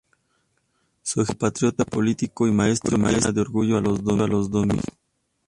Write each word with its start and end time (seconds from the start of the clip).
Su 1.03 1.21
ejemplo 1.21 1.35
como 1.41 1.51
patriota, 1.51 1.85
político 1.85 2.47
y 2.47 2.51
maestro 2.51 2.97
llena 2.97 3.31
de 3.31 3.39
orgullo 3.41 3.77
a 3.77 3.81
los 3.81 4.03
dominicanos. 4.03 4.83